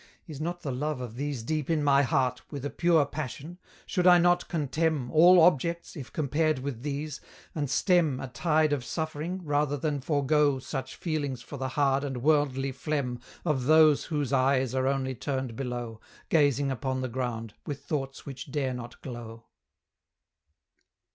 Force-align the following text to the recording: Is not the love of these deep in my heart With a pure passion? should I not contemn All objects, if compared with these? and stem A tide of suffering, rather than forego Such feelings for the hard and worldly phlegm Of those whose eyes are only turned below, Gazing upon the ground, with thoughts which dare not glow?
Is 0.25 0.41
not 0.41 0.61
the 0.63 0.71
love 0.71 0.99
of 0.99 1.13
these 1.15 1.43
deep 1.43 1.69
in 1.69 1.83
my 1.83 2.01
heart 2.01 2.41
With 2.51 2.65
a 2.65 2.71
pure 2.71 3.05
passion? 3.05 3.59
should 3.85 4.07
I 4.07 4.17
not 4.17 4.47
contemn 4.47 5.11
All 5.11 5.39
objects, 5.39 5.95
if 5.95 6.11
compared 6.11 6.57
with 6.57 6.81
these? 6.81 7.21
and 7.53 7.69
stem 7.69 8.19
A 8.19 8.27
tide 8.27 8.73
of 8.73 8.83
suffering, 8.83 9.43
rather 9.45 9.77
than 9.77 10.01
forego 10.01 10.57
Such 10.57 10.95
feelings 10.95 11.43
for 11.43 11.57
the 11.57 11.67
hard 11.77 12.03
and 12.03 12.23
worldly 12.23 12.71
phlegm 12.71 13.19
Of 13.45 13.65
those 13.65 14.05
whose 14.05 14.33
eyes 14.33 14.73
are 14.73 14.87
only 14.87 15.13
turned 15.13 15.55
below, 15.55 16.01
Gazing 16.29 16.71
upon 16.71 17.01
the 17.01 17.07
ground, 17.07 17.53
with 17.67 17.83
thoughts 17.85 18.25
which 18.25 18.51
dare 18.51 18.73
not 18.73 18.99
glow? 19.03 19.45